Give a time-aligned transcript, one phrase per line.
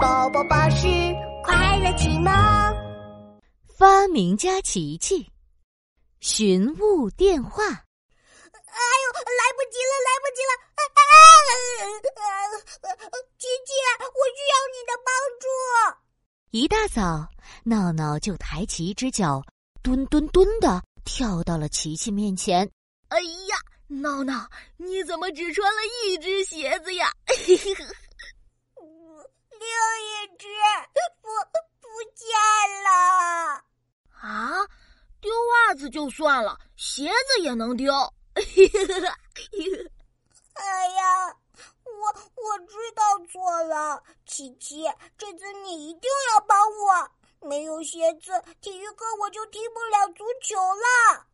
[0.00, 0.86] 宝宝巴士
[1.44, 2.32] 快乐启蒙。
[3.78, 5.30] 发明家琪琪，
[6.20, 7.64] 寻物电话。
[7.64, 10.52] 哎呦，来不及了，来不及了！
[10.76, 12.34] 啊啊！
[13.38, 15.08] 琪琪，我需要你的帮
[15.40, 15.46] 助。
[16.50, 17.28] 一大早，
[17.64, 19.42] 闹闹就抬起一只脚，
[19.82, 22.68] 蹲蹲蹲的跳到了琪琪面前。
[23.08, 23.56] 哎呀，
[23.86, 27.12] 闹闹，你怎么只穿了一只鞋子呀？
[29.58, 29.66] 另
[30.02, 30.46] 一只
[31.20, 31.28] 不
[31.80, 32.26] 不见
[32.84, 32.88] 了。
[34.20, 34.66] 啊，
[35.20, 37.92] 丢袜子就算了，鞋子也能丢。
[40.54, 41.28] 哎呀，
[41.84, 42.06] 我
[42.42, 44.84] 我知道错了，琪琪，
[45.18, 47.10] 这次你一定要帮我。
[47.40, 51.26] 没有鞋子，体育课我就踢不了足球了。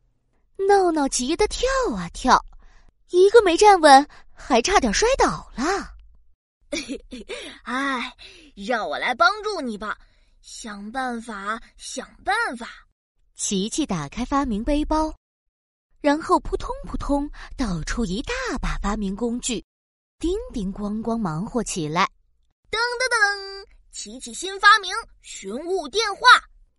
[0.69, 2.45] 闹闹急得跳啊跳，
[3.11, 5.95] 一个没站稳，还差点摔倒了。
[7.65, 8.17] 哎，
[8.55, 9.99] 让我来帮助你吧，
[10.41, 12.67] 想办法，想办法。
[13.34, 15.14] 琪琪打开发明背包，
[16.01, 19.64] 然后扑通扑通倒出一大把发明工具，
[20.19, 22.09] 叮叮咣咣忙活起来。
[22.70, 26.20] 噔噔噔，琪琪新发明寻物电话，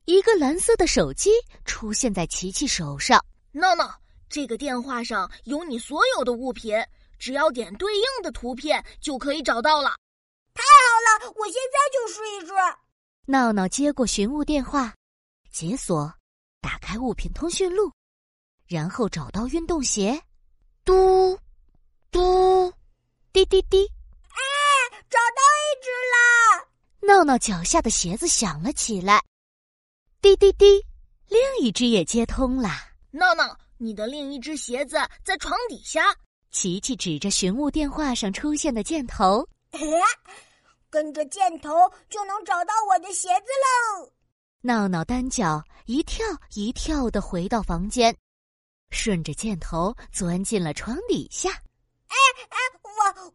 [0.05, 1.30] 一个蓝色的手机
[1.66, 3.23] 出现在琪琪手上。
[3.52, 3.94] 闹闹，
[4.28, 6.75] 这个电话上有你所有的物品，
[7.23, 9.95] 只要点对应的图片就可以找到了。
[10.53, 12.52] 太好了，我现在就试一试。
[13.27, 14.93] 闹闹接过寻物电话，
[15.49, 16.13] 解锁，
[16.59, 17.89] 打开物品通讯录，
[18.67, 20.21] 然后找到运动鞋，
[20.83, 21.39] 嘟
[22.11, 22.73] 嘟，
[23.31, 23.85] 滴滴滴，
[24.27, 27.07] 哎，找到一只了！
[27.07, 29.23] 闹闹脚下的鞋子响了起来，
[30.19, 30.85] 滴滴滴，
[31.29, 32.67] 另一只也接通了。
[33.11, 36.13] 闹闹，你的另一只鞋子在床底下。
[36.53, 39.45] 琪琪指着寻物电话上出现的箭头，
[40.87, 41.71] 跟着箭头
[42.07, 44.11] 就能找到我的鞋子喽。
[44.61, 46.23] 闹闹单脚一跳
[46.53, 48.15] 一跳的回到房间，
[48.91, 51.50] 顺着箭头钻进了床底下。
[52.07, 52.16] 哎
[52.50, 52.57] 哎，
[52.99, 53.33] 往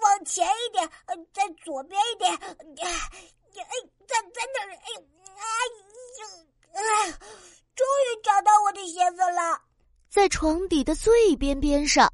[0.00, 0.90] 往前一点，
[1.32, 2.90] 在左边一点，哎
[3.54, 3.72] 哎，
[4.08, 4.72] 在在哪儿？
[4.72, 4.88] 哎
[5.36, 5.44] 哎
[6.18, 6.26] 呦，
[6.72, 6.80] 哎。
[7.76, 9.60] 终于找到我的鞋子了，
[10.14, 12.08] 在床底的最边边上，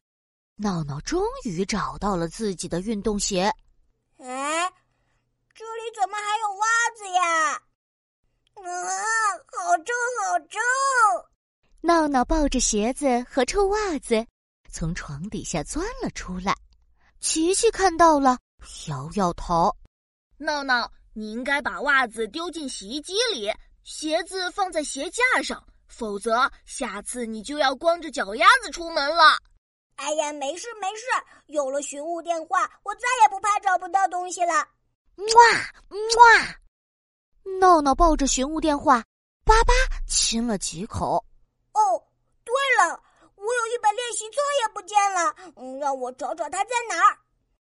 [0.57, 3.43] 闹闹终于找到了自己的运动鞋。
[4.17, 4.73] 哎，
[5.55, 6.67] 这里怎么还有袜
[6.97, 7.53] 子呀？
[8.55, 8.91] 啊，
[9.53, 9.95] 好重，
[10.25, 10.59] 好重！
[11.83, 14.27] 闹闹抱着鞋子和臭袜子
[14.73, 16.57] 从床底下钻了出来。
[17.21, 18.39] 琪琪看到了，
[18.89, 19.77] 摇摇头
[20.41, 23.53] ：“闹闹，你应该把袜子丢进洗衣机里。”
[23.85, 29.37] 鞋子放在鞋架上，否则下次你就要光着脚丫子出门了。
[29.97, 31.05] 哎呀，没事没事，
[31.47, 34.55] 有了寻物电话，我再也不怕找不到东西了。
[34.55, 35.27] 哇
[36.17, 36.57] 哇！
[37.61, 39.05] 闹闹抱着寻物电话，
[39.45, 39.75] 叭叭
[40.07, 41.23] 亲了几口。
[41.75, 41.81] 哦，
[42.45, 43.03] 对了，
[43.35, 47.19] 我有一本练习册也不见了，嗯，让我找找它在哪儿。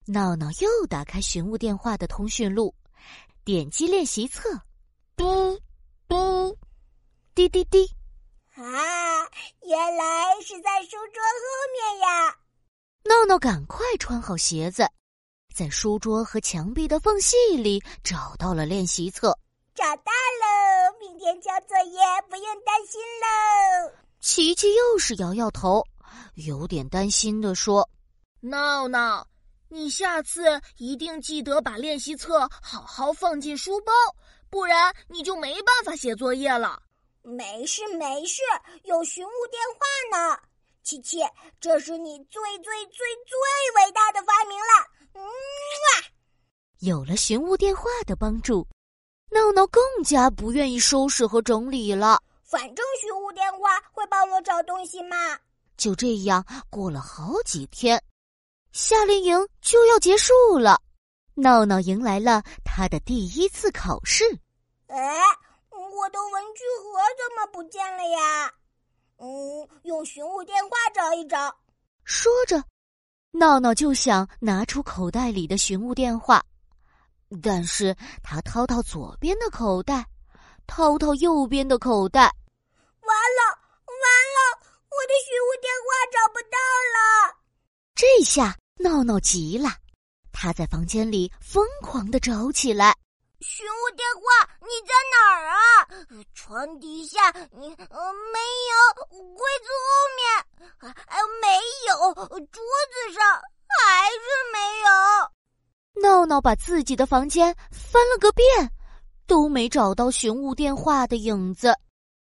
[0.06, 2.72] 闹闹又打开寻物电话的通讯录，
[3.44, 4.48] 点击练习册，
[5.16, 5.60] 嘟。
[6.06, 6.56] 嘟，
[7.34, 7.88] 滴滴滴！
[10.50, 12.36] 是在书桌后面呀！
[13.04, 14.84] 闹闹，赶快穿好鞋子，
[15.54, 19.38] 在书桌和墙壁的缝隙里找到了练习册。
[19.76, 20.10] 找到
[20.42, 23.92] 喽，明天交作业不用担心喽。
[24.18, 25.84] 琪琪又是摇摇头，
[26.34, 27.88] 有点担心的说
[28.42, 29.24] ：“闹闹，
[29.68, 33.92] 你下次一定记得把练习册好好放进书包。”
[34.50, 36.82] 不然你就没办法写作业了。
[37.22, 38.42] 没事没事，
[38.84, 40.38] 有寻物电话呢。
[40.82, 41.18] 琪琪，
[41.60, 43.36] 这是你最最最最
[43.76, 44.86] 伟大的发明了。
[45.14, 45.88] 嗯啊，
[46.80, 48.66] 有了寻物电话的帮助，
[49.30, 52.20] 闹闹更加不愿意收拾和整理了。
[52.42, 55.38] 反正寻物电话会帮我找东西嘛。
[55.76, 58.02] 就这样过了好几天，
[58.72, 60.80] 夏令营就要结束了。
[61.34, 64.24] 闹闹迎来了他的第一次考试。
[64.88, 65.20] 哎，
[66.00, 68.50] 我的文具盒怎么不见了呀？
[69.18, 71.54] 嗯，用寻物电话找一找。
[72.04, 72.64] 说着，
[73.32, 76.42] 闹闹就想拿出口袋里的寻物电话，
[77.42, 80.06] 但是他掏掏左边的口袋，
[80.66, 83.42] 掏掏右边的口袋，完了，
[83.84, 84.06] 完
[84.36, 84.56] 了，
[84.88, 86.56] 我的寻物电话找不到
[86.96, 87.36] 了。
[87.94, 89.68] 这下闹闹急了。
[90.32, 92.96] 他在房间里疯狂的找起来。
[93.40, 95.56] 寻物电话，你在哪儿啊？
[96.34, 98.38] 床底下，你呃没
[98.68, 98.74] 有；
[99.08, 100.22] 柜子后面，
[101.06, 101.58] 还没
[101.88, 104.20] 有；桌子上还是
[104.52, 106.02] 没有。
[106.02, 108.70] 闹闹把自己的房间翻了个遍，
[109.26, 111.74] 都没找到寻物电话的影子。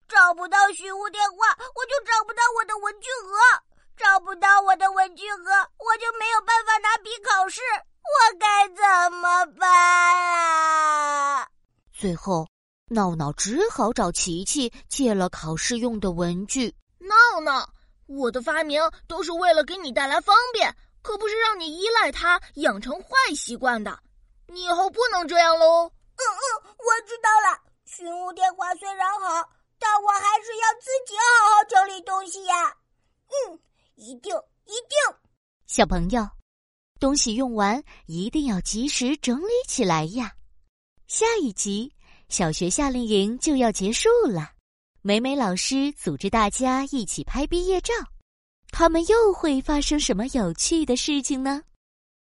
[0.09, 1.37] 找不到寻物电话，
[1.75, 3.61] 我就找不到我的文具盒；
[3.97, 7.61] 找不到我的文具盒，我就没有办法拿笔考试。
[8.09, 10.48] 我该怎么办啊？
[11.99, 12.47] 最后，
[12.87, 16.73] 闹闹只好找琪琪借了考试用的文具。
[17.01, 17.69] 闹闹，
[18.07, 20.73] 我的发明都是为了给你带来方便，
[21.03, 23.99] 可不是让你依赖它养成坏习惯的。
[24.47, 25.87] 你以后不能这样喽。
[25.89, 27.59] 嗯嗯，我知道了。
[27.85, 29.51] 寻物电话虽然好。
[29.81, 32.75] 但我还是要自己好好整理东西呀。
[33.29, 33.59] 嗯，
[33.95, 34.35] 一定
[34.67, 35.17] 一定。
[35.67, 36.29] 小朋友，
[36.99, 40.33] 东西用完一定要及时整理起来呀。
[41.09, 41.91] 下一集
[42.29, 44.51] 小学夏令营就要结束了，
[45.01, 47.95] 美美老师组织大家一起拍毕业照，
[48.71, 51.63] 他们又会发生什么有趣的事情呢？